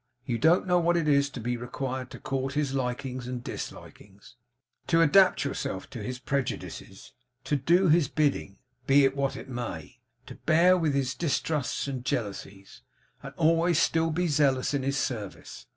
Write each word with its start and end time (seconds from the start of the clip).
You 0.25 0.39
don't 0.39 0.65
know 0.65 0.79
what 0.79 0.97
it 0.97 1.07
is 1.07 1.29
to 1.29 1.39
be 1.39 1.57
required 1.57 2.09
to 2.09 2.19
court 2.19 2.53
his 2.53 2.73
likings 2.73 3.27
and 3.27 3.43
dislikings; 3.43 4.35
to 4.87 4.99
adapt 5.03 5.43
yourself 5.45 5.87
to 5.91 6.01
his 6.01 6.17
prejudices; 6.17 7.13
to 7.43 7.55
do 7.55 7.87
his 7.87 8.07
bidding, 8.07 8.57
be 8.87 9.05
it 9.05 9.15
what 9.15 9.35
it 9.35 9.47
may; 9.47 9.99
to 10.25 10.33
bear 10.33 10.75
with 10.75 10.95
his 10.95 11.13
distrusts 11.13 11.87
and 11.87 12.03
jealousies; 12.03 12.81
and 13.21 13.35
always 13.37 13.77
still 13.77 14.09
be 14.09 14.27
zealous 14.27 14.73
in 14.73 14.81
his 14.81 14.97
service. 14.97 15.67